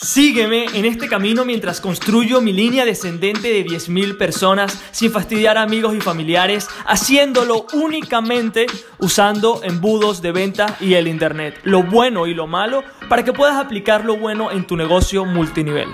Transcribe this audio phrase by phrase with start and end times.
[0.00, 5.62] Sígueme en este camino mientras construyo mi línea descendente de 10.000 personas sin fastidiar a
[5.62, 8.66] amigos y familiares, haciéndolo únicamente
[9.00, 13.56] usando embudos de venta y el Internet, lo bueno y lo malo, para que puedas
[13.56, 15.88] aplicar lo bueno en tu negocio multinivel.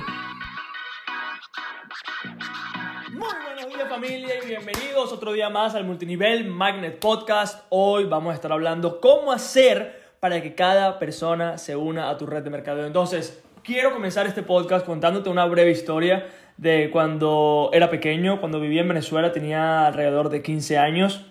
[3.10, 7.64] Muy buenos días familia y bienvenidos otro día más al Multinivel Magnet Podcast.
[7.70, 12.26] Hoy vamos a estar hablando cómo hacer para que cada persona se una a tu
[12.26, 12.86] red de mercadeo.
[12.86, 18.82] Entonces, quiero comenzar este podcast contándote una breve historia de cuando era pequeño, cuando vivía
[18.82, 21.24] en Venezuela, tenía alrededor de 15 años.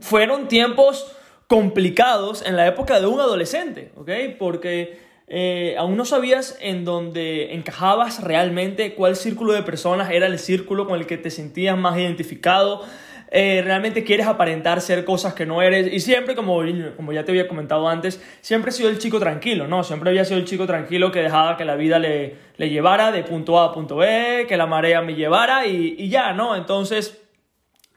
[0.00, 1.12] Fueron tiempos
[1.46, 4.10] complicados en la época de un adolescente, ¿ok?
[4.38, 4.98] Porque
[5.28, 10.86] eh, aún no sabías en dónde encajabas realmente, cuál círculo de personas era el círculo
[10.86, 12.82] con el que te sentías más identificado.
[13.30, 15.92] Eh, realmente quieres aparentar ser cosas que no eres.
[15.92, 16.62] Y siempre, como,
[16.96, 19.84] como ya te había comentado antes, siempre he sido el chico tranquilo, ¿no?
[19.84, 23.22] Siempre había sido el chico tranquilo que dejaba que la vida le, le llevara de
[23.24, 26.56] punto A a punto B, que la marea me llevara y, y ya, ¿no?
[26.56, 27.22] Entonces,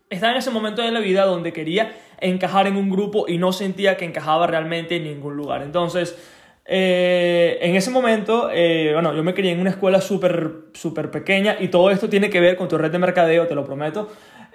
[0.09, 3.53] estaba en ese momento de la vida donde quería encajar en un grupo y no
[3.53, 5.61] sentía que encajaba realmente en ningún lugar.
[5.63, 6.17] Entonces,
[6.65, 10.71] eh, en ese momento, eh, bueno, yo me crié en una escuela súper,
[11.11, 14.09] pequeña y todo esto tiene que ver con tu red de mercadeo, te lo prometo.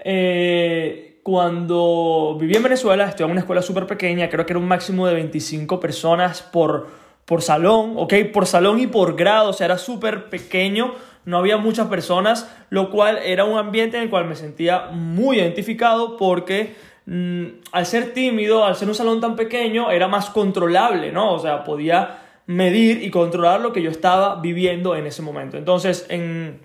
[0.04, 4.68] Eh, cuando viví en Venezuela, estuve en una escuela súper pequeña, creo que era un
[4.68, 6.86] máximo de 25 personas por,
[7.24, 8.14] por salón, ¿ok?
[8.32, 12.90] Por salón y por grado, o sea, era súper pequeño, no había muchas personas, lo
[12.90, 16.76] cual era un ambiente en el cual me sentía muy identificado porque
[17.06, 21.32] mm, al ser tímido, al ser un salón tan pequeño, era más controlable, ¿no?
[21.32, 25.56] O sea, podía medir y controlar lo que yo estaba viviendo en ese momento.
[25.56, 26.60] Entonces, en...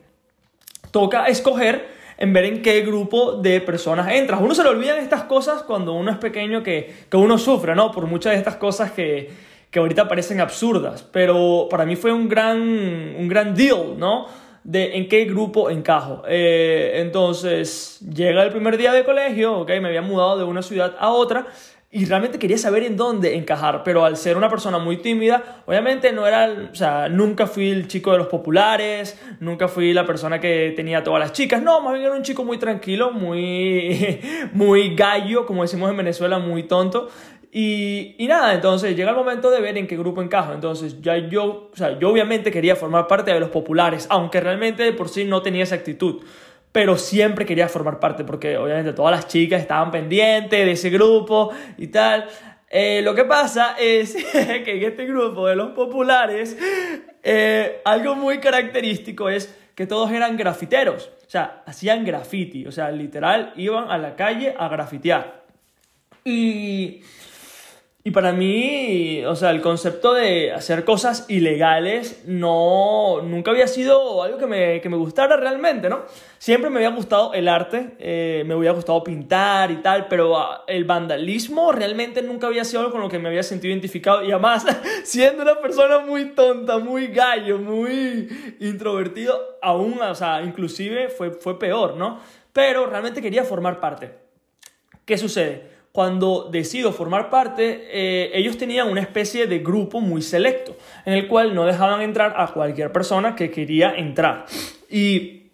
[0.92, 4.42] toca escoger en ver en qué grupo de personas entras.
[4.42, 7.92] Uno se le olvidan estas cosas cuando uno es pequeño que, que uno sufre, ¿no?
[7.92, 9.32] Por muchas de estas cosas que,
[9.72, 11.02] que ahorita parecen absurdas.
[11.02, 14.28] Pero para mí fue un gran, un gran deal, ¿no?
[14.64, 16.24] De en qué grupo encajo.
[16.28, 20.96] Eh, entonces, llega el primer día de colegio, ok, me había mudado de una ciudad
[21.00, 21.48] a otra
[21.94, 26.14] y realmente quería saber en dónde encajar, pero al ser una persona muy tímida, obviamente
[26.14, 30.40] no era, o sea, nunca fui el chico de los populares, nunca fui la persona
[30.40, 34.22] que tenía todas las chicas, no, más bien era un chico muy tranquilo, muy,
[34.54, 37.10] muy gallo, como decimos en Venezuela, muy tonto.
[37.52, 40.54] Y, y nada, entonces llega el momento de ver en qué grupo encajo.
[40.54, 44.92] Entonces ya yo, o sea, yo obviamente quería formar parte de los populares, aunque realmente
[44.94, 46.24] por sí no tenía esa actitud
[46.72, 51.52] pero siempre quería formar parte porque obviamente todas las chicas estaban pendientes de ese grupo
[51.78, 52.28] y tal.
[52.70, 56.58] Eh, lo que pasa es que en este grupo de los populares,
[57.24, 62.92] eh, algo muy característico es que todos eran grafiteros, o sea, hacían graffiti, o sea,
[62.92, 65.44] literal iban a la calle a grafitear.
[66.24, 67.02] Y
[68.04, 74.24] y para mí, o sea, el concepto de hacer cosas ilegales no, nunca había sido
[74.24, 76.02] algo que me, que me gustara realmente, ¿no?
[76.40, 80.64] Siempre me había gustado el arte, eh, me había gustado pintar y tal, pero ah,
[80.66, 84.24] el vandalismo realmente nunca había sido algo con lo que me había sentido identificado.
[84.24, 84.66] Y además,
[85.04, 91.60] siendo una persona muy tonta, muy gallo, muy introvertido, aún, o sea, inclusive fue, fue
[91.60, 92.20] peor, ¿no?
[92.52, 94.10] Pero realmente quería formar parte.
[95.06, 95.71] ¿Qué sucede?
[95.92, 101.28] Cuando decido formar parte, eh, ellos tenían una especie de grupo muy selecto, en el
[101.28, 104.46] cual no dejaban entrar a cualquier persona que quería entrar.
[104.90, 105.48] Y,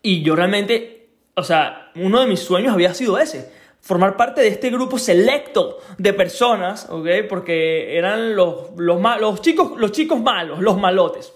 [0.00, 3.50] y yo realmente, o sea, uno de mis sueños había sido ese,
[3.82, 7.08] formar parte de este grupo selecto de personas, ¿ok?
[7.28, 11.34] Porque eran los, los, los, chicos, los chicos malos, los malotes.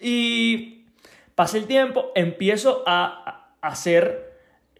[0.00, 0.84] Y
[1.34, 4.29] pasa el tiempo, empiezo a hacer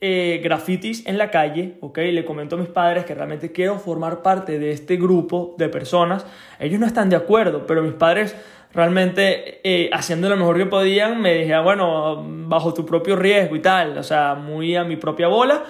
[0.00, 1.98] eh, grafitis en la calle, ¿ok?
[1.98, 6.24] Le comento a mis padres que realmente quiero formar parte de este grupo de personas.
[6.58, 8.34] Ellos no están de acuerdo, pero mis padres
[8.72, 13.60] realmente eh, haciendo lo mejor que podían me dijeron, bueno, bajo tu propio riesgo y
[13.60, 15.64] tal, o sea, muy a mi propia bola.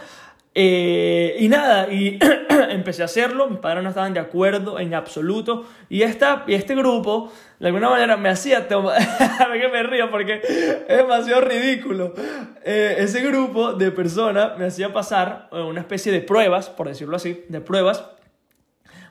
[0.63, 2.19] Eh, y nada, y
[2.69, 6.75] empecé a hacerlo, mis padres no estaban de acuerdo en absoluto, y, esta, y este
[6.75, 8.99] grupo, de alguna manera, me hacía tomar,
[9.59, 10.43] que me río porque
[10.87, 12.13] es demasiado ridículo,
[12.63, 17.43] eh, ese grupo de personas me hacía pasar una especie de pruebas, por decirlo así,
[17.49, 18.05] de pruebas,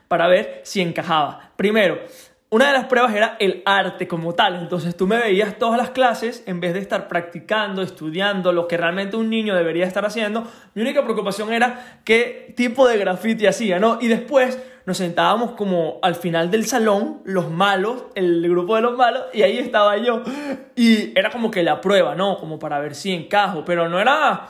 [0.06, 1.50] para ver si encajaba.
[1.56, 1.98] Primero,
[2.52, 4.56] una de las pruebas era el arte como tal.
[4.56, 8.76] Entonces tú me veías todas las clases en vez de estar practicando, estudiando lo que
[8.76, 10.44] realmente un niño debería estar haciendo.
[10.74, 13.98] Mi única preocupación era qué tipo de graffiti hacía, ¿no?
[14.00, 18.96] Y después nos sentábamos como al final del salón, los malos, el grupo de los
[18.96, 20.22] malos, y ahí estaba yo.
[20.74, 22.36] Y era como que la prueba, ¿no?
[22.38, 24.48] Como para ver si encajo, pero no era...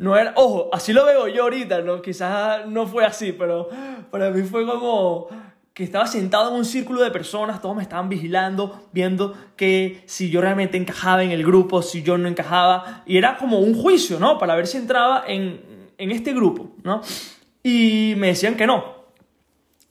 [0.00, 2.00] No era, ojo, así lo veo yo ahorita, ¿no?
[2.00, 3.68] Quizás no fue así, pero
[4.12, 5.26] para mí fue como
[5.78, 10.28] que estaba sentado en un círculo de personas, todos me estaban vigilando, viendo que si
[10.28, 14.18] yo realmente encajaba en el grupo, si yo no encajaba, y era como un juicio,
[14.18, 14.38] ¿no?
[14.38, 15.60] Para ver si entraba en,
[15.96, 17.00] en este grupo, ¿no?
[17.62, 19.04] Y me decían que no.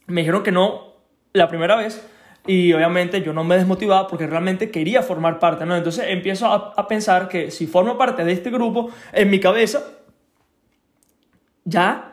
[0.08, 0.96] Me dijeron que no
[1.32, 2.06] la primera vez
[2.46, 5.74] y obviamente yo no me desmotivaba porque realmente quería formar parte, ¿no?
[5.74, 9.86] Entonces empiezo a, a pensar que si formo parte de este grupo, en mi cabeza,
[11.64, 12.07] ya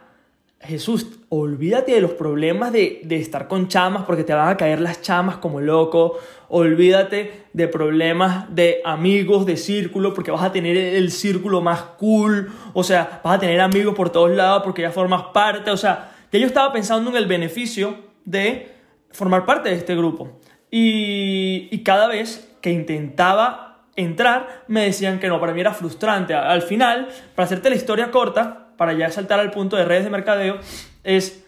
[0.67, 4.81] Jesús, olvídate de los problemas de, de, estar con chamas porque te van a caer
[4.81, 6.19] las chamas como loco.
[6.49, 12.51] Olvídate de problemas de amigos, de círculo, porque vas a tener el círculo más cool.
[12.73, 15.71] O sea, vas a tener amigos por todos lados porque ya formas parte.
[15.71, 18.73] O sea, yo estaba pensando en el beneficio de
[19.11, 20.41] formar parte de este grupo.
[20.71, 25.41] Y, y cada vez que intentaba entrar, me decían que no.
[25.41, 26.35] Para mí era frustrante.
[26.35, 30.11] Al final, para hacerte la historia corta, para ya saltar al punto de redes de
[30.11, 30.59] mercadeo,
[31.03, 31.45] es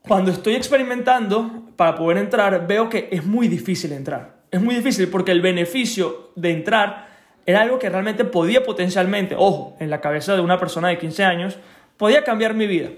[0.00, 4.36] cuando estoy experimentando para poder entrar, veo que es muy difícil entrar.
[4.50, 7.08] Es muy difícil porque el beneficio de entrar
[7.44, 11.24] era algo que realmente podía potencialmente, ojo, en la cabeza de una persona de 15
[11.24, 11.58] años,
[11.96, 12.90] podía cambiar mi vida.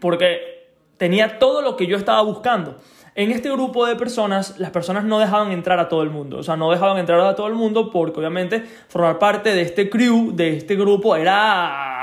[0.00, 2.78] Porque tenía todo lo que yo estaba buscando.
[3.16, 6.38] En este grupo de personas, las personas no dejaban entrar a todo el mundo.
[6.38, 9.88] O sea, no dejaban entrar a todo el mundo porque obviamente formar parte de este
[9.88, 11.93] crew, de este grupo, era...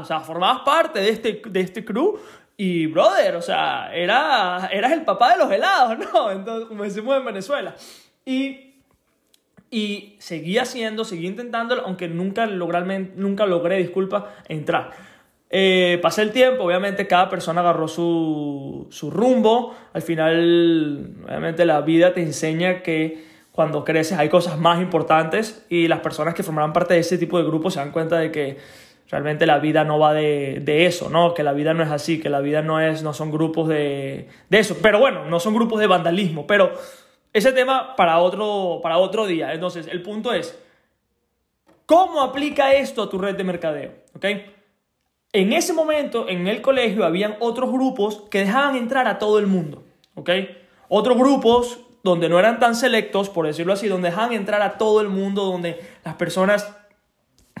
[0.00, 2.18] O sea, formabas parte de este, de este crew
[2.56, 6.30] y, brother, o sea, era, eras el papá de los helados, ¿no?
[6.30, 7.74] Entonces, como decimos en Venezuela.
[8.24, 8.74] Y,
[9.70, 14.90] y seguí haciendo, seguí intentándolo, aunque nunca logré, nunca logré, disculpa, entrar.
[15.48, 19.74] Eh, pasé el tiempo, obviamente cada persona agarró su, su rumbo.
[19.92, 25.88] Al final, obviamente la vida te enseña que cuando creces hay cosas más importantes y
[25.88, 28.58] las personas que formarán parte de ese tipo de grupos se dan cuenta de que
[29.10, 31.34] realmente la vida no va de, de, eso, ¿no?
[31.34, 34.28] Que la vida no es así, que la vida no, es, no son grupos de,
[34.48, 34.76] de eso.
[34.80, 36.72] Pero bueno, no son grupos de vandalismo, pero
[37.32, 39.52] ese tema para otro, para otro día.
[39.52, 40.56] Entonces, el punto es,
[41.86, 43.92] ¿cómo aplica esto a tu red de mercadeo?
[44.14, 44.26] ¿Ok?
[45.32, 49.46] En ese momento, en el colegio, habían otros grupos que dejaban entrar a todo el
[49.46, 50.30] mundo, ¿ok?
[50.88, 55.00] Otros grupos donde no eran tan selectos, por decirlo así, donde dejaban entrar a todo
[55.00, 56.76] el mundo, donde las personas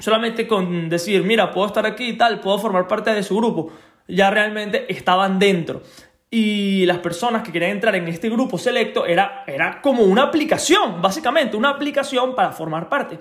[0.00, 3.72] solamente con decir, mira, puedo estar aquí y tal, puedo formar parte de su grupo,
[4.08, 5.82] ya realmente estaban dentro.
[6.30, 11.02] Y las personas que querían entrar en este grupo selecto era, era como una aplicación,
[11.02, 13.18] básicamente, una aplicación para formar parte.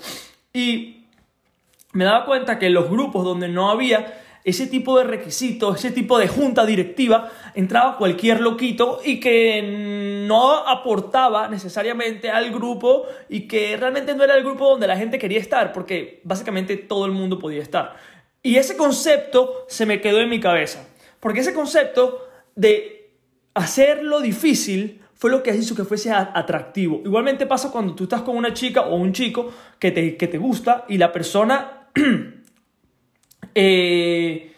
[0.54, 1.06] Y
[1.94, 6.18] me daba cuenta que los grupos donde no había ese tipo de requisitos, ese tipo
[6.18, 13.76] de junta directiva, entraba cualquier loquito y que no aportaba necesariamente al grupo y que
[13.78, 17.38] realmente no era el grupo donde la gente quería estar, porque básicamente todo el mundo
[17.40, 17.96] podía estar.
[18.42, 20.88] Y ese concepto se me quedó en mi cabeza,
[21.20, 23.12] porque ese concepto de
[23.54, 27.02] hacerlo difícil fue lo que hizo que fuese atractivo.
[27.04, 30.38] Igualmente pasa cuando tú estás con una chica o un chico que te, que te
[30.38, 31.90] gusta y la persona
[33.62, 34.54] Eh,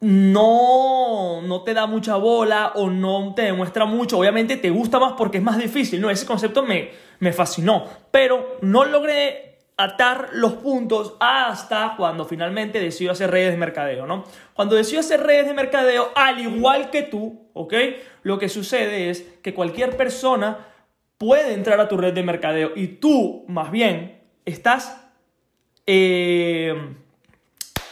[0.00, 4.18] no, no te da mucha bola o no te demuestra mucho.
[4.18, 6.00] Obviamente te gusta más porque es más difícil.
[6.00, 7.84] No, ese concepto me, me fascinó.
[8.12, 14.24] Pero no logré atar los puntos hasta cuando finalmente decido hacer redes de mercadeo, ¿no?
[14.54, 17.74] Cuando decido hacer redes de mercadeo, al igual que tú, ¿ok?
[18.22, 20.68] Lo que sucede es que cualquier persona
[21.18, 25.02] puede entrar a tu red de mercadeo y tú, más bien, estás...
[25.88, 26.74] Eh,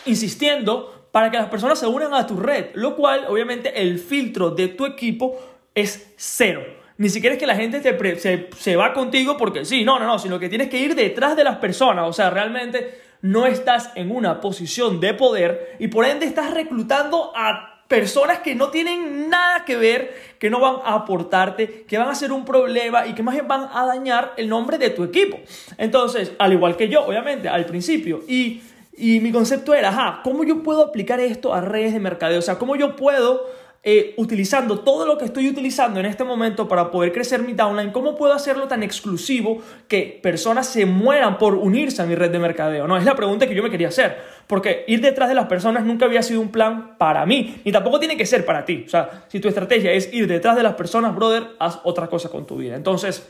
[0.07, 4.51] insistiendo para que las personas se unan a tu red, lo cual obviamente el filtro
[4.51, 5.39] de tu equipo
[5.75, 6.63] es cero.
[6.97, 10.19] Ni siquiera es que la gente se, se, va contigo porque sí, no, no, no,
[10.19, 14.11] sino que tienes que ir detrás de las personas, o sea, realmente no estás en
[14.11, 19.65] una posición de poder y por ende estás reclutando a personas que no tienen nada
[19.65, 23.23] que ver, que no van a aportarte, que van a ser un problema y que
[23.23, 25.39] más bien van a dañar el nombre de tu equipo.
[25.79, 28.63] Entonces, al igual que yo, obviamente, al principio, y
[28.97, 32.39] y mi concepto era, ajá, ¿cómo yo puedo aplicar esto a redes de mercadeo?
[32.39, 33.47] O sea, ¿cómo yo puedo,
[33.83, 37.91] eh, utilizando todo lo que estoy utilizando en este momento para poder crecer mi downline,
[37.91, 39.59] cómo puedo hacerlo tan exclusivo
[39.89, 42.87] que personas se mueran por unirse a mi red de mercadeo?
[42.87, 44.17] No, es la pregunta que yo me quería hacer.
[44.47, 47.99] Porque ir detrás de las personas nunca había sido un plan para mí, ni tampoco
[47.99, 48.85] tiene que ser para ti.
[48.87, 52.29] O sea, si tu estrategia es ir detrás de las personas, brother, haz otra cosa
[52.29, 52.77] con tu vida.
[52.77, 53.27] Entonces,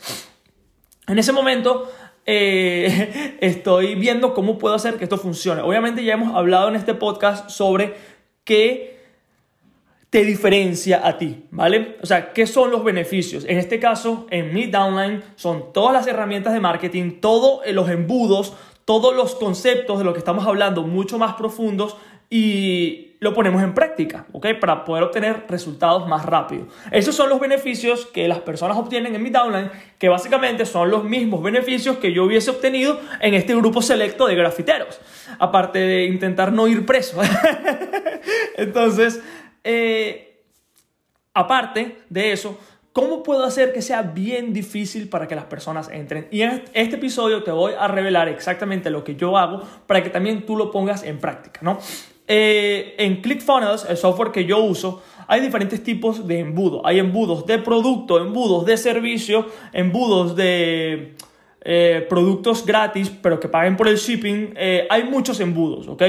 [1.07, 1.91] en ese momento
[2.27, 5.63] eh, estoy viendo cómo puedo hacer que esto funcione.
[5.63, 7.95] Obviamente ya hemos hablado en este podcast sobre
[8.45, 8.95] qué
[10.11, 11.97] te diferencia a ti, ¿vale?
[12.01, 13.45] O sea, ¿qué son los beneficios?
[13.49, 18.55] En este caso, en mi downline son todas las herramientas de marketing, todos los embudos,
[18.85, 21.97] todos los conceptos de lo que estamos hablando mucho más profundos
[22.37, 24.59] y lo ponemos en práctica, ¿ok?
[24.61, 26.67] Para poder obtener resultados más rápido.
[26.91, 31.05] Esos son los beneficios que las personas obtienen en mi downline, que básicamente son los
[31.05, 35.01] mismos beneficios que yo hubiese obtenido en este grupo selecto de grafiteros,
[35.39, 37.23] aparte de intentar no ir preso.
[38.57, 39.23] Entonces,
[39.63, 40.43] eh,
[41.35, 42.59] aparte de eso,
[42.95, 46.29] ¿Cómo puedo hacer que sea bien difícil para que las personas entren?
[46.31, 50.11] Y en este episodio te voy a revelar exactamente lo que yo hago para que
[50.11, 51.81] también tú lo pongas en práctica, ¿no?
[52.27, 56.87] Eh, en ClickFunnels, el software que yo uso, hay diferentes tipos de embudo.
[56.87, 61.15] Hay embudos de producto, embudos de servicio, embudos de
[61.61, 64.55] eh, productos gratis, pero que paguen por el shipping.
[64.57, 66.03] Eh, hay muchos embudos, ¿ok?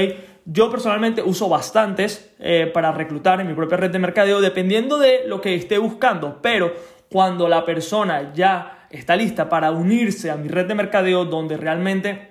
[0.46, 2.30] Yo personalmente uso bastantes
[2.72, 6.38] para reclutar en mi propia red de mercadeo, dependiendo de lo que esté buscando.
[6.40, 6.72] Pero
[7.10, 12.28] cuando la persona ya está lista para unirse a mi red de mercadeo, donde realmente,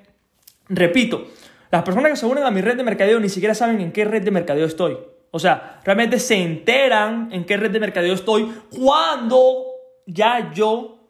[0.70, 1.28] repito,
[1.72, 4.06] las personas que se unen a mi red de mercadeo ni siquiera saben en qué
[4.06, 4.98] red de mercadeo estoy.
[5.32, 9.66] O sea, realmente se enteran en qué red de mercadeo estoy cuando
[10.06, 11.10] ya yo,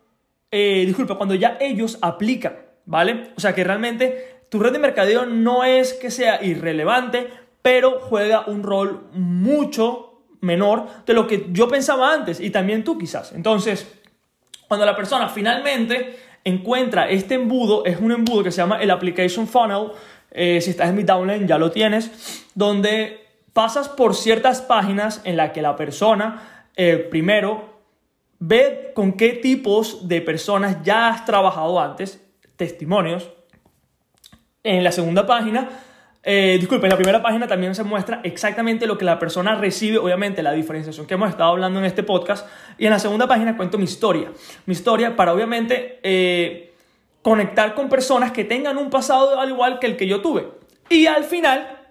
[0.49, 3.31] eh, disculpa, cuando ya ellos aplican, ¿vale?
[3.37, 7.27] O sea que realmente tu red de mercadeo no es que sea irrelevante,
[7.61, 12.97] pero juega un rol mucho menor de lo que yo pensaba antes y también tú
[12.97, 13.31] quizás.
[13.33, 14.01] Entonces,
[14.67, 19.47] cuando la persona finalmente encuentra este embudo, es un embudo que se llama el Application
[19.47, 19.91] Funnel,
[20.37, 25.37] eh, si estás en mi downline ya lo tienes, donde pasas por ciertas páginas en
[25.37, 27.79] las que la persona, eh, primero,
[28.39, 32.21] ve con qué tipos de personas ya has trabajado antes,
[32.57, 33.31] testimonios.
[34.61, 35.69] En la segunda página,
[36.21, 40.43] eh, en la primera página también se muestra exactamente lo que la persona recibe, obviamente
[40.43, 42.45] la diferenciación que hemos estado hablando en este podcast.
[42.77, 44.33] Y en la segunda página cuento mi historia.
[44.65, 46.73] Mi historia para obviamente
[47.25, 50.47] conectar con personas que tengan un pasado al igual que el que yo tuve.
[50.89, 51.87] Y al final,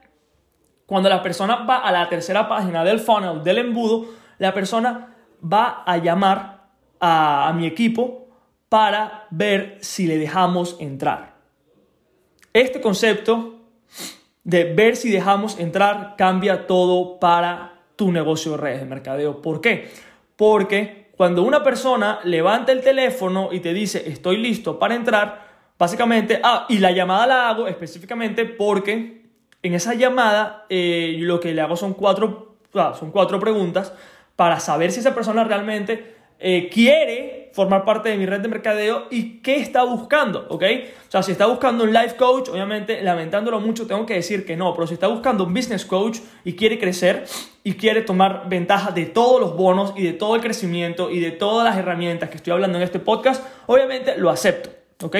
[0.86, 4.06] cuando la persona va a la tercera página del funnel, del embudo,
[4.38, 5.12] la persona
[5.42, 6.68] va a llamar
[7.00, 8.28] a, a mi equipo
[8.68, 11.34] para ver si le dejamos entrar.
[12.52, 13.58] Este concepto
[14.44, 19.42] de ver si dejamos entrar cambia todo para tu negocio de redes de mercadeo.
[19.42, 19.90] ¿Por qué?
[20.36, 25.46] Porque cuando una persona levanta el teléfono y te dice estoy listo para entrar,
[25.78, 29.22] básicamente, ah, y la llamada la hago específicamente porque
[29.62, 33.92] en esa llamada eh, lo que le hago son cuatro, son cuatro preguntas
[34.36, 39.06] para saber si esa persona realmente eh, quiere formar parte de mi red de mercadeo
[39.10, 40.64] y qué está buscando, ¿ok?
[41.06, 44.56] O sea, si está buscando un life coach, obviamente, lamentándolo mucho, tengo que decir que
[44.56, 47.24] no, pero si está buscando un business coach y quiere crecer
[47.62, 51.30] y quiere tomar ventaja de todos los bonos y de todo el crecimiento y de
[51.30, 54.70] todas las herramientas que estoy hablando en este podcast, obviamente lo acepto,
[55.02, 55.16] ¿ok?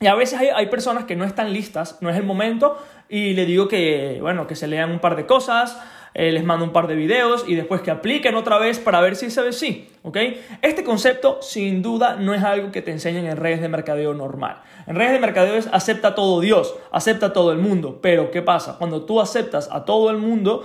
[0.00, 3.32] Y a veces hay, hay, personas que no están listas, no es el momento, y
[3.32, 5.76] le digo que, bueno, que se lean un par de cosas,
[6.14, 9.16] eh, les mando un par de videos y después que apliquen otra vez para ver
[9.16, 10.16] si se sí, ¿ok?
[10.62, 14.62] Este concepto sin duda no es algo que te enseñen en redes de mercadeo normal.
[14.86, 18.76] En redes de mercadeo es acepta todo Dios, acepta todo el mundo, pero ¿qué pasa?
[18.78, 20.64] Cuando tú aceptas a todo el mundo,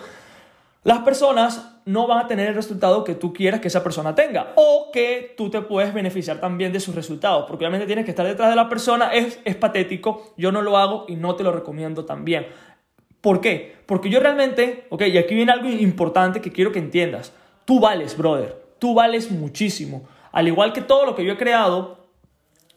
[0.84, 4.54] las personas no van a tener el resultado que tú quieras que esa persona tenga
[4.56, 8.26] o que tú te puedes beneficiar también de sus resultados, porque obviamente tienes que estar
[8.26, 11.52] detrás de la persona, es, es patético, yo no lo hago y no te lo
[11.52, 12.48] recomiendo también.
[13.24, 13.74] ¿Por qué?
[13.86, 17.32] Porque yo realmente, ok, y aquí viene algo importante que quiero que entiendas.
[17.64, 18.62] Tú vales, brother.
[18.80, 20.04] Tú vales muchísimo.
[20.34, 22.00] Al igual que todo lo que yo he creado,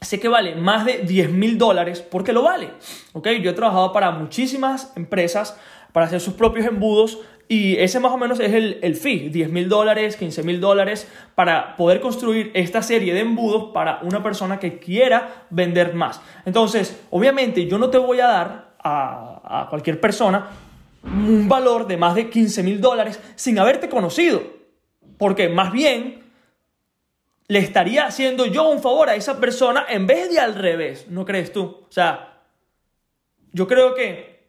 [0.00, 2.70] sé que vale más de 10 mil dólares porque lo vale.
[3.12, 5.58] Ok, yo he trabajado para muchísimas empresas
[5.92, 9.50] para hacer sus propios embudos y ese más o menos es el, el fee, 10
[9.50, 14.60] mil dólares, 15 mil dólares para poder construir esta serie de embudos para una persona
[14.60, 16.20] que quiera vender más.
[16.44, 20.48] Entonces, obviamente yo no te voy a dar a, cualquier persona
[21.02, 24.42] un valor de más de 15 mil dólares sin haberte conocido.
[25.18, 26.22] Porque más bien
[27.48, 31.24] le estaría haciendo yo un favor a esa persona en vez de al revés, ¿no
[31.24, 31.62] crees tú?
[31.62, 32.42] O sea,
[33.52, 34.48] yo creo que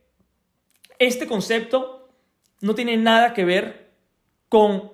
[0.98, 2.10] este concepto
[2.62, 3.92] no tiene nada que ver
[4.50, 4.92] con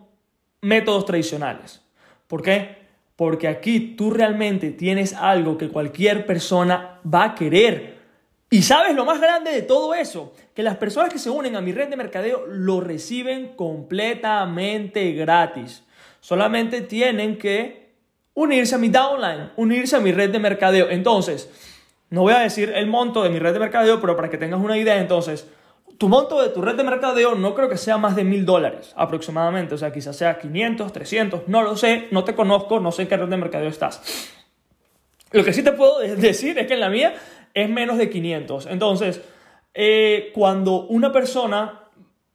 [0.62, 1.81] métodos tradicionales.
[2.27, 2.83] ¿Por qué?
[3.15, 7.92] Porque aquí tú realmente tienes algo que cualquier persona va a querer
[8.53, 11.62] y sabes lo más grande de todo eso, que las personas que se unen a
[11.62, 15.83] mi red de mercadeo lo reciben completamente gratis.
[16.19, 17.95] Solamente tienen que
[18.36, 20.88] unirse a mi downline, unirse a mi red de mercadeo.
[20.91, 21.50] Entonces,
[22.12, 24.62] no voy a decir el monto de mi red de mercadeo, pero para que tengas
[24.62, 25.48] una idea, entonces,
[25.98, 28.93] tu monto de tu red de mercadeo no creo que sea más de mil dólares
[28.95, 29.74] aproximadamente.
[29.74, 33.07] O sea, quizás sea 500, 300, no lo sé, no te conozco, no sé en
[33.07, 34.29] qué red de mercadeo estás.
[35.31, 37.15] Lo que sí te puedo decir es que en la mía
[37.53, 38.67] es menos de 500.
[38.67, 39.22] Entonces,
[39.74, 41.79] eh, cuando una persona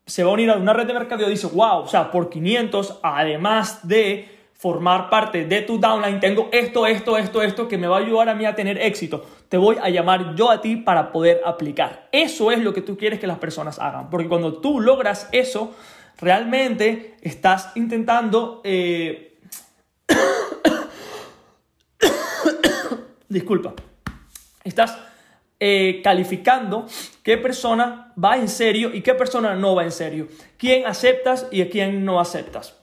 [0.09, 3.01] se va a unir a una red de mercadeo dice, wow, o sea, por 500,
[3.03, 7.99] además de formar parte de tu downline, tengo esto, esto, esto, esto que me va
[7.99, 9.25] a ayudar a mí a tener éxito.
[9.49, 12.09] Te voy a llamar yo a ti para poder aplicar.
[12.11, 14.11] Eso es lo que tú quieres que las personas hagan.
[14.11, 15.77] Porque cuando tú logras eso,
[16.21, 18.63] realmente estás intentando...
[18.65, 19.39] Eh,
[23.29, 23.75] disculpa.
[24.65, 24.99] Estás
[25.61, 26.87] eh, calificando
[27.23, 30.29] qué persona va en serio y qué persona no va en serio.
[30.57, 32.77] Quién aceptas y a quién no aceptas.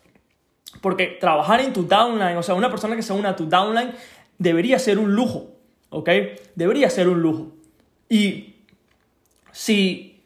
[0.82, 3.92] Porque trabajar en tu downline, o sea, una persona que se una a tu downline,
[4.38, 5.52] debería ser un lujo.
[5.90, 6.10] ¿Ok?
[6.56, 7.54] Debería ser un lujo.
[8.10, 8.56] Y
[9.52, 10.22] si,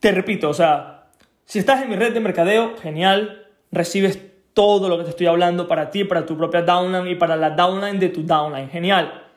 [0.00, 1.04] te repito, o sea,
[1.44, 4.18] si estás en mi red de mercadeo, genial, recibes
[4.52, 7.50] todo lo que te estoy hablando para ti, para tu propia downline y para la
[7.50, 8.68] downline de tu downline.
[8.68, 9.28] Genial.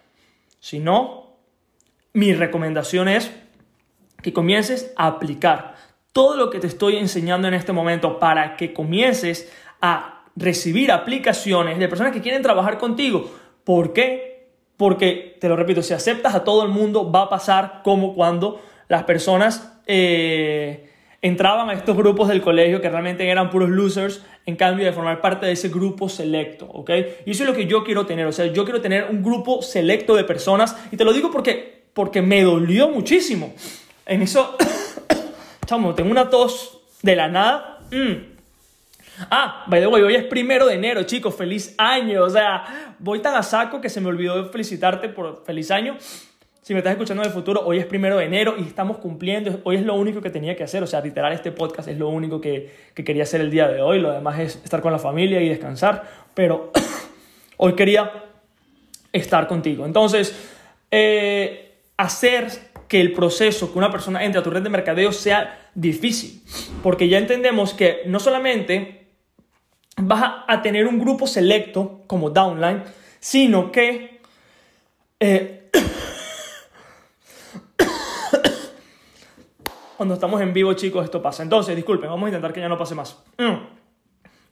[0.60, 1.25] Si no,
[2.16, 3.30] mi recomendación es
[4.24, 5.76] que comiences a aplicar
[6.14, 11.78] todo lo que te estoy enseñando en este momento para que comiences a recibir aplicaciones
[11.78, 13.30] de personas que quieren trabajar contigo.
[13.66, 14.48] ¿Por qué?
[14.78, 18.62] Porque, te lo repito, si aceptas a todo el mundo, va a pasar como cuando
[18.88, 20.90] las personas eh,
[21.22, 25.20] entraban a estos grupos del colegio que realmente eran puros losers, en cambio de formar
[25.20, 26.92] parte de ese grupo selecto, ¿ok?
[27.26, 29.62] Y eso es lo que yo quiero tener, o sea, yo quiero tener un grupo
[29.62, 33.56] selecto de personas, y te lo digo porque porque me dolió muchísimo.
[34.06, 34.58] En eso,
[35.66, 37.80] chamo, tengo una tos de la nada.
[37.90, 38.36] Mm.
[39.32, 42.24] Ah, by the way, hoy es primero de enero, chicos, feliz año.
[42.24, 45.96] O sea, voy tan a saco que se me olvidó felicitarte por feliz año.
[46.62, 49.62] Si me estás escuchando en el futuro, hoy es primero de enero y estamos cumpliendo.
[49.64, 50.84] Hoy es lo único que tenía que hacer.
[50.84, 53.82] O sea, literal, este podcast es lo único que, que quería hacer el día de
[53.82, 54.02] hoy.
[54.02, 56.04] Lo demás es estar con la familia y descansar.
[56.34, 56.74] Pero
[57.58, 58.12] hoy quería
[59.14, 59.86] estar contigo.
[59.86, 60.36] Entonces,
[60.92, 61.65] eh,
[61.98, 62.50] hacer
[62.88, 66.42] que el proceso, que una persona entre a tu red de mercadeo sea difícil.
[66.84, 69.08] Porque ya entendemos que no solamente
[69.98, 72.84] vas a tener un grupo selecto como downline,
[73.20, 74.22] sino que
[75.20, 75.70] eh,
[79.98, 81.44] cuando estamos en vivo, chicos, esto pasa.
[81.44, 83.18] Entonces, disculpen, vamos a intentar que ya no pase más.
[83.38, 83.76] Mm.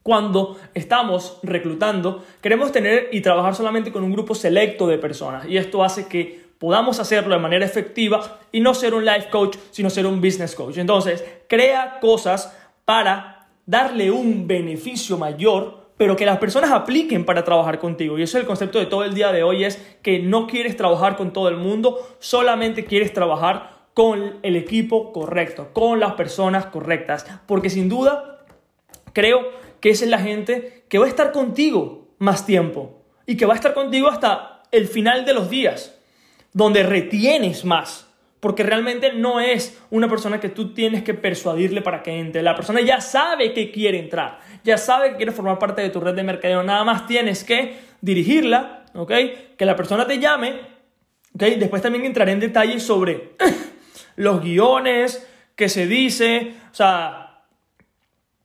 [0.01, 5.45] Cuando estamos reclutando, queremos tener y trabajar solamente con un grupo selecto de personas.
[5.47, 9.57] Y esto hace que podamos hacerlo de manera efectiva y no ser un life coach,
[9.71, 10.77] sino ser un business coach.
[10.77, 17.79] Entonces, crea cosas para darle un beneficio mayor pero que las personas apliquen para trabajar
[17.79, 18.17] contigo.
[18.17, 20.77] Y eso es el concepto de todo el día de hoy, es que no quieres
[20.77, 26.67] trabajar con todo el mundo, solamente quieres trabajar con el equipo correcto, con las personas
[26.67, 27.25] correctas.
[27.45, 28.45] Porque sin duda,
[29.11, 29.49] creo
[29.81, 33.53] que esa es la gente que va a estar contigo más tiempo y que va
[33.53, 35.99] a estar contigo hasta el final de los días
[36.53, 38.07] donde retienes más.
[38.39, 42.41] Porque realmente no es una persona que tú tienes que persuadirle para que entre.
[42.41, 46.01] La persona ya sabe que quiere entrar, ya sabe que quiere formar parte de tu
[46.01, 46.61] red de mercadeo.
[46.61, 49.11] Nada más tienes que dirigirla, ¿ok?
[49.57, 50.59] Que la persona te llame,
[51.33, 51.43] ¿ok?
[51.57, 53.31] Después también entraré en detalle sobre
[54.17, 57.43] los guiones, que se dice, o sea,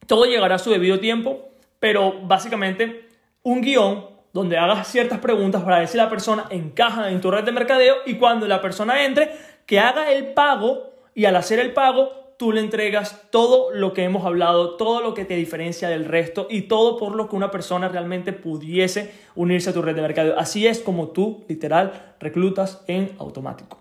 [0.06, 1.48] todo llegará a su debido tiempo,
[1.80, 3.08] pero básicamente
[3.42, 7.44] un guion donde hagas ciertas preguntas para ver si la persona encaja en tu red
[7.44, 9.30] de mercadeo y cuando la persona entre,
[9.66, 14.04] que haga el pago y al hacer el pago tú le entregas todo lo que
[14.04, 17.50] hemos hablado, todo lo que te diferencia del resto y todo por lo que una
[17.50, 20.38] persona realmente pudiese unirse a tu red de mercadeo.
[20.38, 23.80] Así es como tú, literal, reclutas en automático.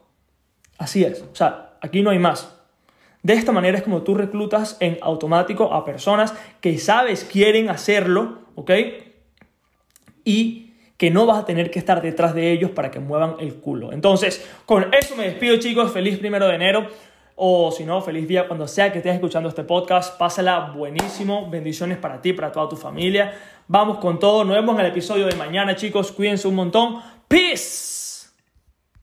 [0.80, 1.22] Así es.
[1.32, 2.54] O sea, aquí no hay más.
[3.22, 8.40] De esta manera es como tú reclutas en automático a personas que sabes quieren hacerlo,
[8.56, 8.72] ¿ok?
[10.28, 13.56] Y que no vas a tener que estar detrás de ellos para que muevan el
[13.56, 13.94] culo.
[13.94, 16.88] Entonces, con eso me despido chicos, feliz primero de enero.
[17.36, 22.00] O si no, feliz día cuando sea que estés escuchando este podcast, pásala buenísimo, bendiciones
[22.00, 23.32] para ti, para toda tu familia.
[23.68, 28.07] Vamos con todo, nos vemos en el episodio de mañana chicos, cuídense un montón, peace.